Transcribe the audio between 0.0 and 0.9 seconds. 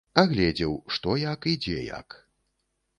Агледзеў,